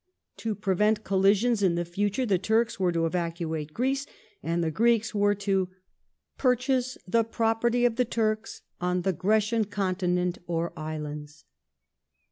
[0.37, 4.07] To prevent collisions in the future the Turks were to evacuate Greece,
[4.41, 5.69] and the Greeks were to"
[6.39, 8.63] pur chase the property of the Turks...
[8.81, 11.45] on the Grecian continent or islands